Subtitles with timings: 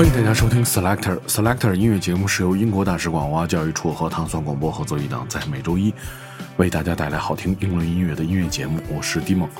[0.00, 5.92] 欢迎大家收听 Selector Selector 音乐节目，是由英国大使馆文化教育处和糖蒜广播合作一档，在每周一
[6.56, 8.80] 为大家带来好听英伦音乐的音乐节目。
[8.88, 9.50] 我是 d i m o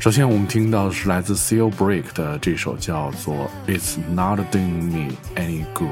[0.00, 5.90] 首先，我们听到的是来自 Seal Break 的这首叫做《It's Not Doing Me Any Good》，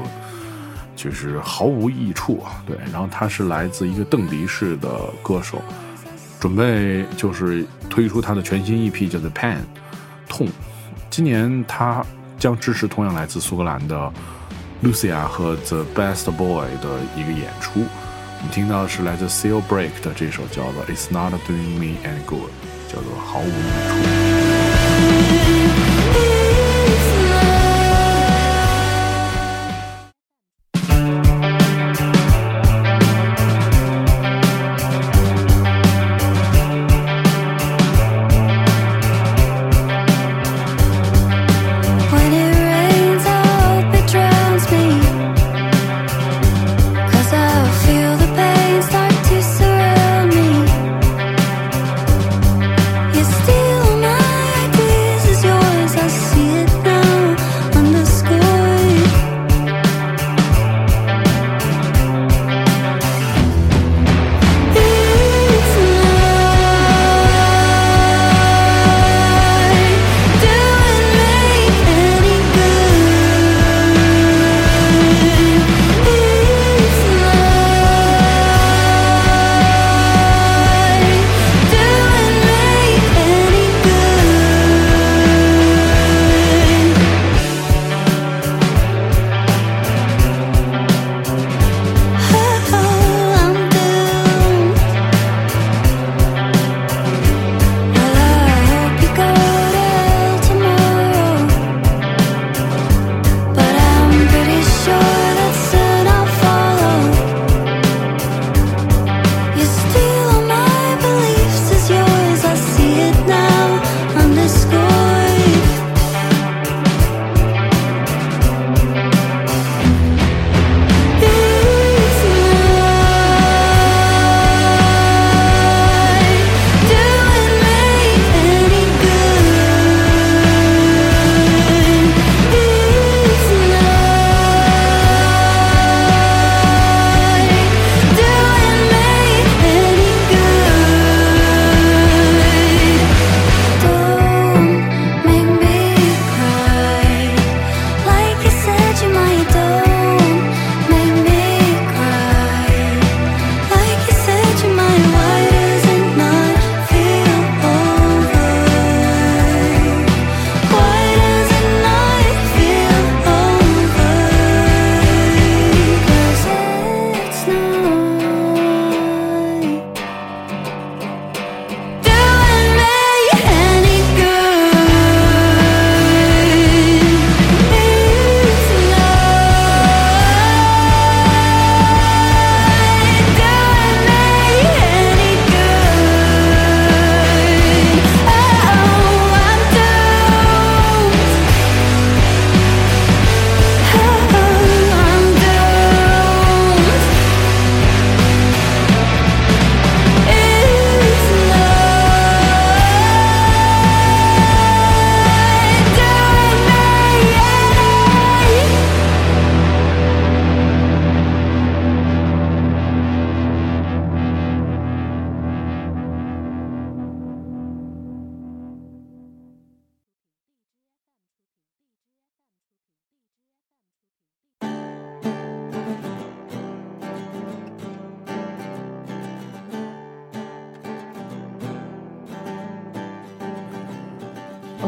[0.95, 2.63] 就是毫无益处啊。
[2.65, 4.89] 对，然后他是来自一个邓迪式的
[5.21, 5.61] 歌手，
[6.39, 9.57] 准备就是推出他的全新 EP，叫做《Pain》
[10.27, 10.47] 痛。
[11.11, 12.03] 今年他。
[12.39, 14.11] 将支持同样来自苏格兰的
[14.83, 17.79] Lucia 和 The Best Boy 的一个演出。
[17.79, 22.51] 我们听到的是来自 Seal Break 的这首叫做 It's Not Doing Me Any Good，
[22.87, 23.53] 叫做毫无用
[25.51, 25.56] 处。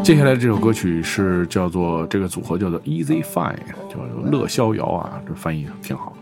[0.09, 3.99] 接下来这首歌曲是叫做这个组合叫做 Easy Fine，叫
[4.31, 6.17] 乐逍遥啊，这翻译挺好。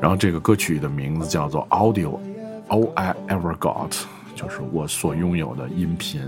[0.00, 2.20] 然后这个歌曲的名字叫做 Audio
[2.68, 4.00] All I Ever Got，
[4.36, 6.22] 就是我所拥有的音频。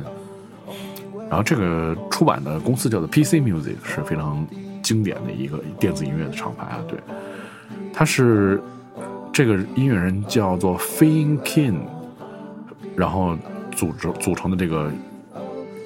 [1.31, 4.45] 然后这个出版的公司叫做 PC Music，是非常
[4.83, 6.81] 经典的一个电子音乐的厂牌啊。
[6.89, 6.99] 对，
[7.93, 8.61] 他是
[9.33, 11.79] 这个音乐人叫做 Fin King，
[12.97, 13.39] 然后
[13.71, 14.91] 组织组成的这个。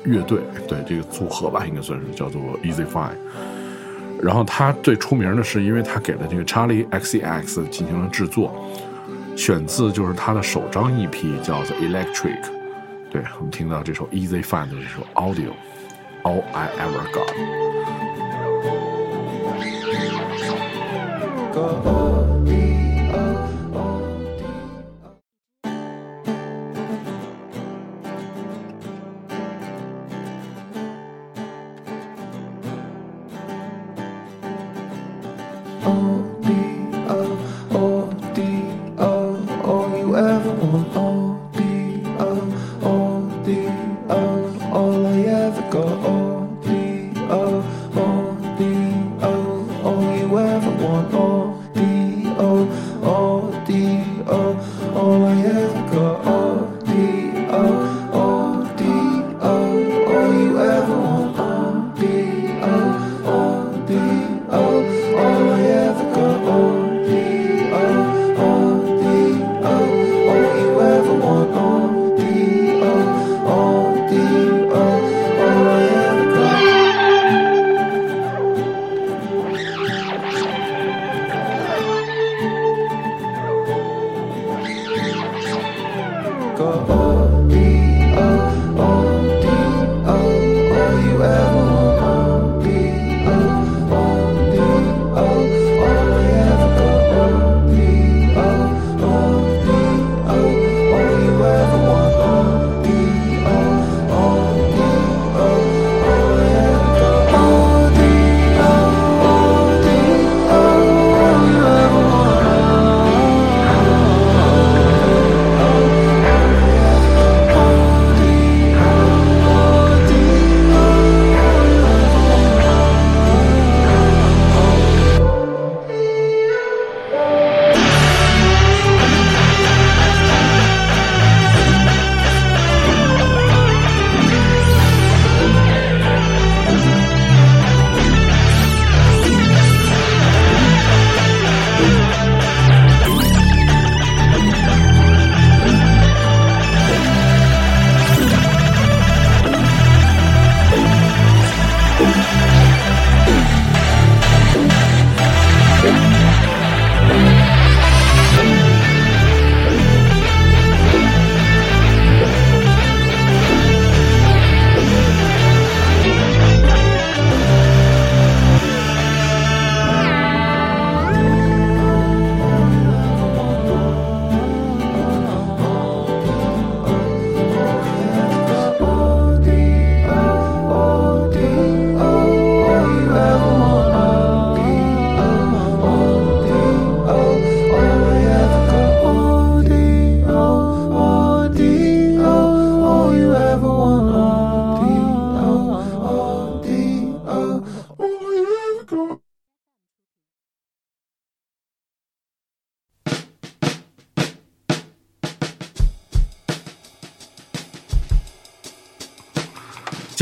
[0.07, 3.17] 乐队对这个组合吧，应该算是叫做 Easy Fine。
[4.23, 8.55] 然后他最出名的是，因为他给了这个 Charlie XCX 进行了制作，
[9.37, 12.39] 选自就是他的首张 EP 叫做 Electric。
[13.11, 17.33] 对我们听到这首 Easy Fine 的这首 Audio，All I Ever Got。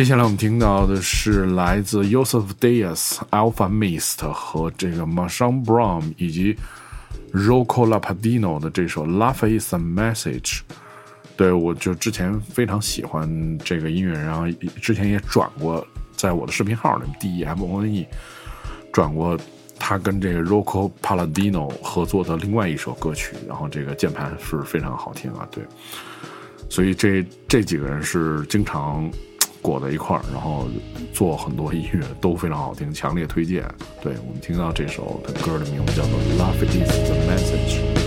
[0.04, 6.54] 接下来我们听到的是来自 Yosef Diaz、Alpha Mist 和这个 Marshawn Brown 以及
[7.32, 10.42] Rocco Lapadino 的这首《Love Is a Message》。
[11.38, 14.46] 对我就之前非常喜欢这个音乐，然后
[14.82, 15.82] 之前也转过
[16.14, 18.06] 在我的视频号里面 D E M O N E
[18.92, 19.38] 转过
[19.78, 25.64] 他跟这个 Rocco Paladino 合作的另外一首歌曲，然后这个键盘是非常好听啊，对，
[26.68, 29.10] 所以这这几个人是经常。
[29.64, 30.68] 裹在一块儿，然后
[31.14, 33.64] 做很多音乐都非常好听，强烈推荐。
[34.02, 38.00] 对我们听到这首的歌的名字叫做《Love Is the Message》。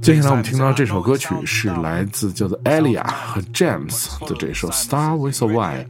[0.00, 5.86] 接下来我们听到这首歌曲是来自叫做 Elia 和 James 的这首 Star with a Y。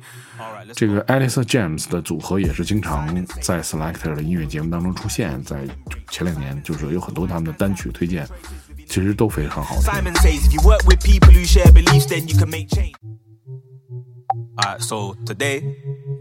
[0.74, 3.06] 这个 Alice James 的组合也是经常
[3.40, 5.64] 在 Selector 的音乐节目当中出现，在
[6.10, 8.26] 前两年就是有很多他们的单曲推荐，
[8.88, 9.84] 其实都非常好听。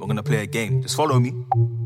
[0.03, 0.81] We're gonna play a game.
[0.81, 1.31] Just follow me.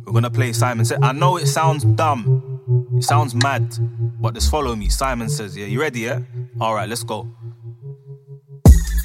[0.04, 0.98] We're gonna play Simon Says.
[1.04, 3.78] I know it sounds dumb, it sounds mad,
[4.20, 4.90] but just follow me.
[4.90, 6.22] Simon Says, yeah, you ready, yeah?
[6.60, 7.28] Alright, let's go.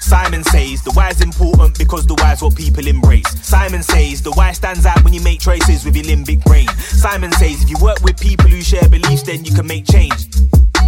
[0.01, 3.29] Simon says the why's important because the why's what people embrace.
[3.46, 6.68] Simon says the why stands out when you make choices with your limbic brain.
[6.79, 10.25] Simon says if you work with people who share beliefs, then you can make change.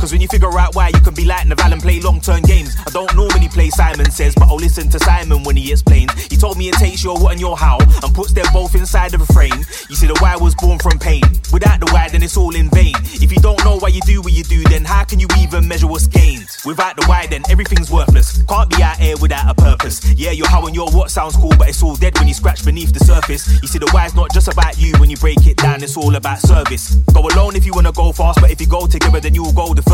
[0.04, 2.42] Cause when you figure out why, you can be like Naval and play long term
[2.42, 2.76] games.
[2.86, 6.12] I don't normally play Simon Says, but I'll listen to Simon when he explains.
[6.26, 9.14] He told me it takes your what and your how and puts them both inside
[9.14, 9.64] of a frame.
[9.88, 11.22] You see, the why was born from pain.
[11.54, 12.92] Without the why, then it's all in vain.
[13.14, 15.66] If you don't know why you do what you do, then how can you even
[15.66, 16.48] measure what's gained?
[16.66, 18.42] Without the why, then everything's worthless.
[18.42, 20.04] Can't be out here without a purpose.
[20.12, 22.62] Yeah, your how and your what sounds cool, but it's all dead when you scratch
[22.62, 23.48] beneath the surface.
[23.62, 26.14] You see, the why's not just about you when you break it down, it's all
[26.14, 26.96] about service.
[27.14, 29.72] Go alone if you wanna go fast, but if you go together, then you'll go
[29.72, 29.93] the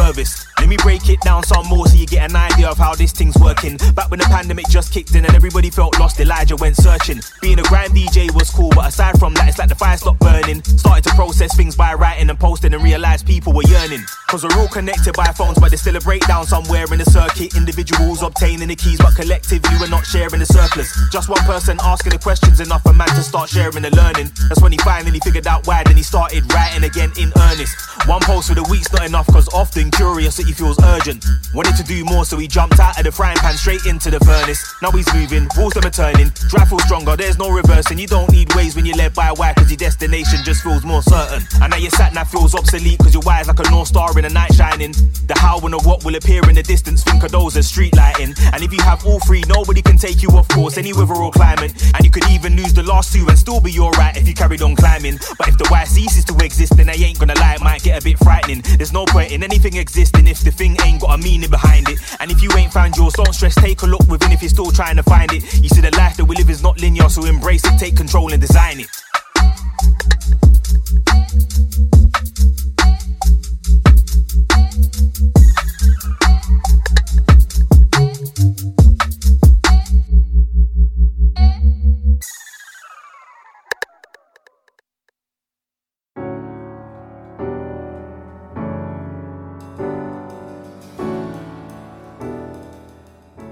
[0.60, 3.12] Let me break it down some more so you get an idea of how this
[3.12, 3.76] thing's working.
[3.94, 7.20] Back when the pandemic just kicked in and everybody felt lost, Elijah went searching.
[7.40, 10.20] Being a grand DJ was cool, but aside from that, it's like the fire stopped
[10.20, 10.62] burning.
[10.64, 14.04] Started to process things by writing and posting and realized people were yearning.
[14.28, 17.56] Cause we're all connected by phones, but there's still a breakdown somewhere in the circuit.
[17.56, 20.92] Individuals obtaining the keys, but collectively we're not sharing the surplus.
[21.10, 24.30] Just one person asking the questions enough for man to start sharing the learning.
[24.48, 27.74] That's when he finally figured out why, then he started writing again in earnest.
[28.06, 31.24] One post for the week's not enough, cause often curiosity feels urgent.
[31.54, 34.20] Wanted to do more, so he jumped out of the frying pan straight into the
[34.20, 34.60] furnace.
[34.82, 36.30] Now he's moving, walls never turning.
[36.48, 37.98] Drive feels stronger, there's no reversing.
[37.98, 40.84] You don't need ways when you're led by a why, cause your destination just feels
[40.84, 41.42] more certain.
[41.62, 44.24] And now your sat nav feels obsolete, cause your why like a North Star in
[44.24, 44.92] the night shining.
[45.26, 47.94] The how and the what will appear in the distance, think of those as street
[47.96, 48.34] lighting.
[48.52, 51.30] And if you have all three, nobody can take you off course, any weather or
[51.30, 51.72] climate.
[51.94, 54.62] And you could even lose the last two and still be alright if you carried
[54.62, 55.18] on climbing.
[55.38, 58.00] But if the why ceases to exist, then I ain't gonna lie, it might get
[58.00, 58.62] a bit frightening.
[58.76, 61.98] There's no point in anything existing if the thing ain't got a meaning behind it.
[62.20, 64.70] And if you ain't found yours, don't stress, take a look within if you're still
[64.70, 65.42] trying to find it.
[65.62, 68.32] You see, the life that we live is not linear, so embrace it, take control
[68.32, 68.88] and design it.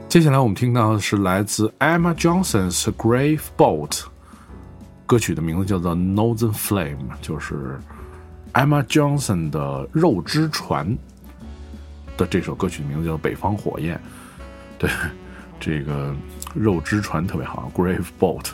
[0.08, 4.04] 接下来我们听到的是来自 Emma Johnson's Grave Boat，
[5.04, 7.78] 歌曲的名字叫做 Northern Flame，就是
[8.54, 10.96] Emma Johnson 的肉之船
[12.16, 14.00] 的这首歌曲名字叫北方火焰。
[14.78, 14.88] 对，
[15.60, 16.14] 这个
[16.54, 18.46] 肉之船特别好，Grave Boat，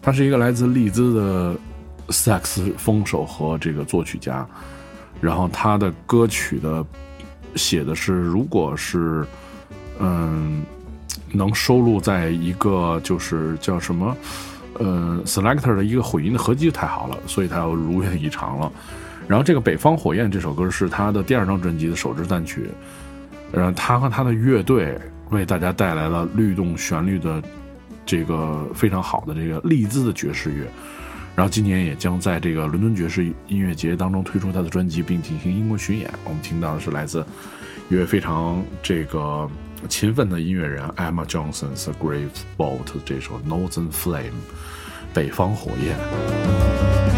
[0.00, 1.56] 他是一个来自利兹的
[2.10, 4.46] 萨克斯风手和这个作曲家，
[5.20, 6.86] 然后他的歌曲的
[7.56, 9.26] 写的是，如果是
[9.98, 10.64] 嗯。
[11.32, 14.16] 能收录在一个就是叫什么，
[14.78, 18.72] 呃，Selector 的一个混音的合集就太好了，所以他要如愿以偿了。
[19.28, 22.68] 然后这个《北方火焰》这首歌是他的第二张专辑的首支单曲，
[23.52, 24.98] 然后他和他的乐队
[25.30, 27.40] 为大家带来了律动旋律的
[28.04, 30.66] 这个非常好的这个利兹的爵士乐。
[31.36, 36.10] 然后今年也将在这个伦敦爵士音乐节当中推出他的专辑，并进行英国巡演。
[36.24, 37.24] 我们听到的是来自
[37.88, 39.48] 一位非常这个。
[39.88, 44.32] 勤奋的音乐人 Emma Johnson's Grave Bolt 这首 Northern Flame
[45.12, 47.09] 北方火焰。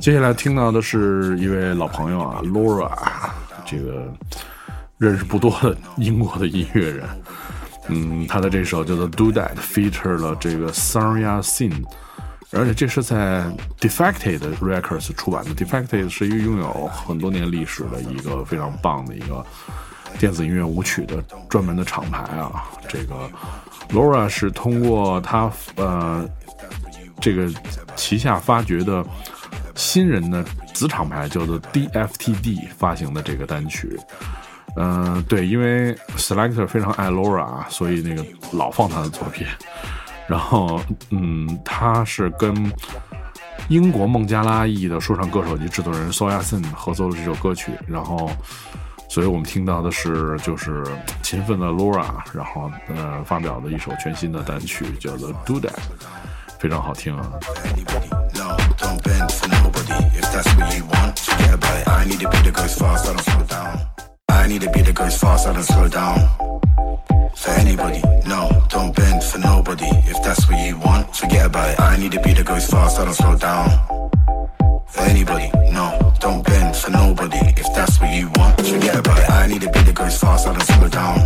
[0.00, 2.90] 接下来听到的是一位老朋友啊，Laura，
[3.66, 4.10] 这个
[4.96, 7.06] 认识不多的英国的音乐人。
[7.88, 11.84] 嗯，他的这首叫做《Do That》feature 了这个 Sarya Sin，
[12.50, 13.44] 而且这是在
[13.78, 15.50] Defected Records 出版的。
[15.50, 19.44] Defected 是一个拥有很多年历史的一个非常棒的一个
[20.18, 22.64] 电子音乐舞曲的专门的厂牌啊。
[22.88, 23.30] 这个
[23.90, 26.26] Laura 是通过他呃
[27.20, 27.52] 这个
[27.96, 29.04] 旗下发掘的
[29.80, 33.98] 新人的子厂牌叫做 DFTD 发行的这个单曲。
[34.76, 39.46] 嗯，对，因为 Selector 非常爱 Laura，啊所以那个老放他的作品。
[40.28, 42.54] 然后，嗯，他是跟
[43.68, 47.72] 英国孟加拉裔的说唱歌手及制作人 Soyasin 合作的这首歌曲。
[47.88, 48.30] 然后，
[49.08, 50.84] 所以我们听到的是就是
[51.22, 55.72] 勤奋的 Laura，然后呃发表的一首全新的单曲，叫做 Do That，
[56.58, 57.26] 非常好听啊。
[64.40, 66.18] I need a beat that goes fast, I don't slow down.
[67.34, 69.86] For anybody, no, don't bend for nobody.
[70.06, 71.80] If that's what you want, forget about it.
[71.80, 73.68] I need a beat that goes fast, I don't slow down.
[74.88, 77.38] For anybody, no, don't bend for nobody.
[77.60, 79.30] If that's what you want, forget about it.
[79.30, 81.18] I need a beat that goes fast, I don't slow down.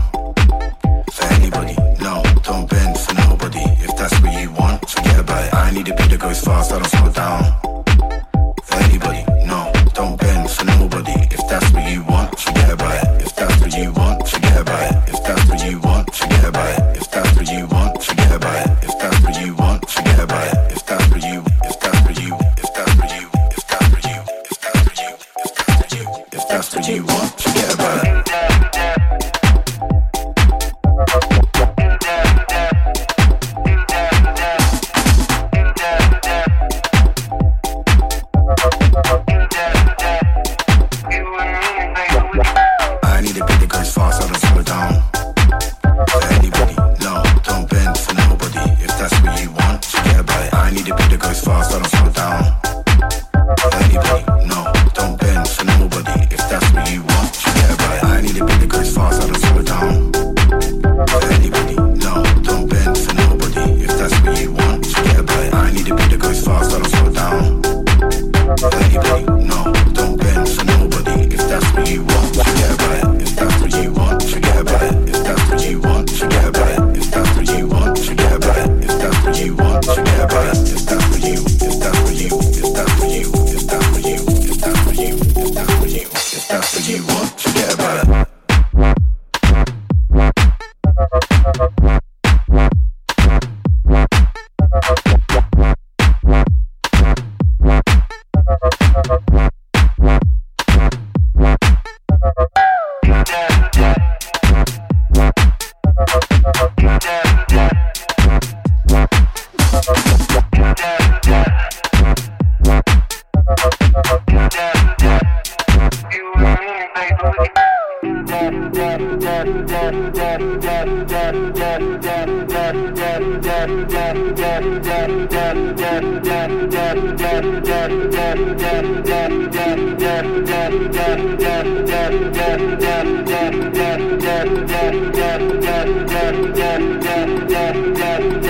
[1.13, 3.65] For anybody, no, don't bend for nobody.
[3.87, 5.55] If that's what you want, forget about it.
[5.55, 7.54] I need a beat that goes fast, I don't slow down.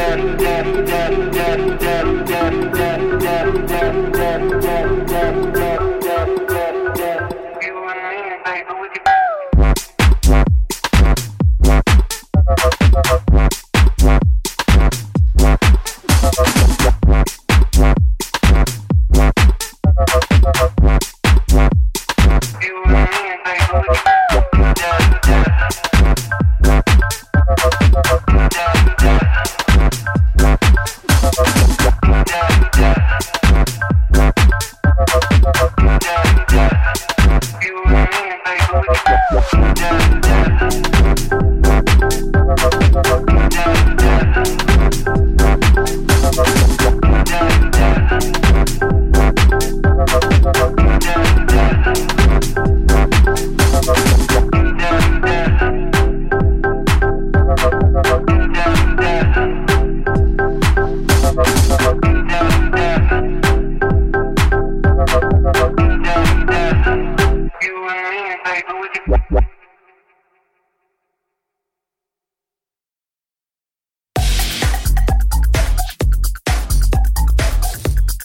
[0.05, 1.84] death, death, death, death, death.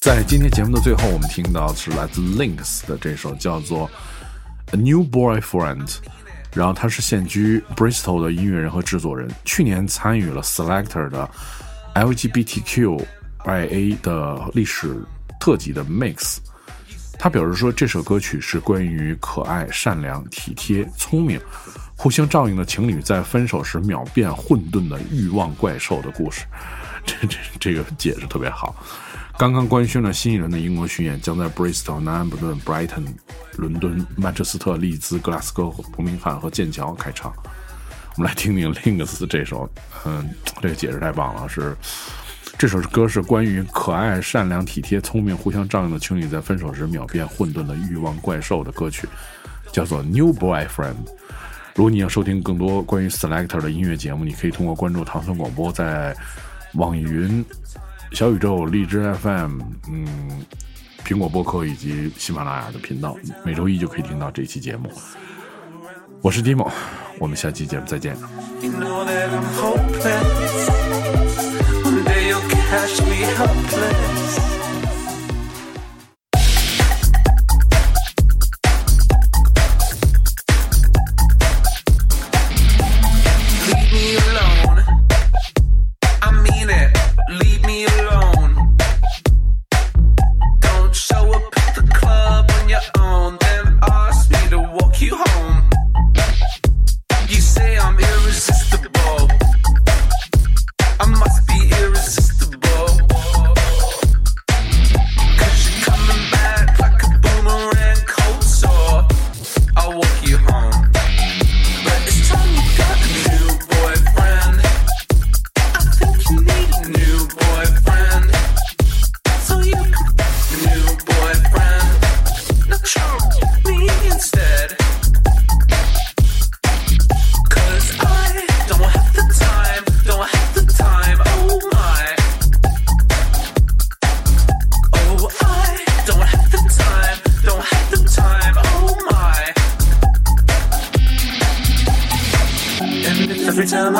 [0.10, 3.88] 在今天节目的最后，我们听到是来自 Links 的这首叫做
[4.76, 5.88] 《A New Boyfriend》，
[6.52, 11.30] 然后他是现居 Bristol 的音乐人和制作人，去年参与了 Selector 的
[11.93, 15.00] LGBTQIA 的历史
[15.39, 16.38] 特辑的 Mix。
[17.19, 21.39] 他表示说，这首歌曲是关于可爱、善良、体贴、聪明、
[21.95, 26.45] 互相照应的情侣在分手时秒变混沌的欲望怪兽的故事。
[27.06, 28.76] 这这这个解释特别好。
[29.39, 33.06] 刚刚官宣了新一轮的英国巡演，将在 Bristol、南安普顿、Brighton、
[33.56, 37.32] 伦敦、曼彻斯特、利兹、格拉斯哥、伯明翰和剑桥开场。
[38.17, 39.69] 我们来听听 Links 这首，
[40.06, 40.30] 嗯，
[40.62, 41.73] 这个解释太棒了，是。
[42.58, 49.08] 这首歌是关于可爱、善良、体贴、聪明、互相照应的情侣在分手时秒变混沌的欲望怪兽的歌曲，
[49.71, 50.67] 叫做《New Boyfriend》。
[51.75, 56.13] 如果你要收听更多关于 Selector 的音乐节目，你可以通过关注唐僧广播，在
[56.73, 57.45] 网易云、
[58.12, 60.45] 小宇宙、荔枝 FM、嗯、
[61.06, 64.91] 苹果播客以及喜马拉雅的频道，每周一就可以听到这期节目。
[66.22, 66.70] 我是 Dimo，
[67.18, 68.18] 我们下期节目再见。
[72.70, 74.09] catch me helpless.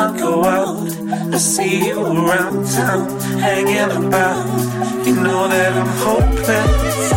[0.00, 0.88] I go out.
[1.34, 4.46] I see you around town, hanging about.
[5.06, 7.12] You know that I'm hopeless.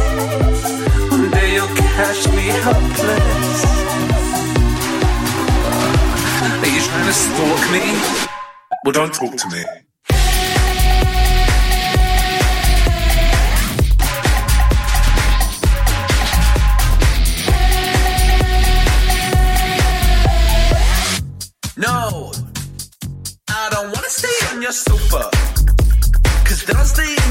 [1.10, 3.64] One day you'll catch me helpless.
[6.62, 7.84] Are you trying to stalk me?
[8.84, 9.83] Well, don't talk to me.
[26.66, 27.23] Does the